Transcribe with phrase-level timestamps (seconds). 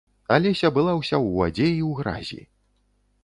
[0.35, 2.41] Алеся была ўся ў вадзе і ў гразі.